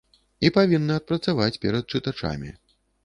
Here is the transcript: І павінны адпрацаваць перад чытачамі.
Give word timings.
І 0.47 0.49
павінны 0.55 0.93
адпрацаваць 1.01 1.59
перад 1.67 1.83
чытачамі. 1.97 2.51